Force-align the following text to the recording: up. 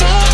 up. 0.00 0.27